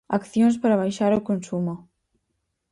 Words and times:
Accións 0.17 0.55
para 0.61 0.79
baixar 0.81 1.11
o 1.15 1.25
consumo. 1.29 1.73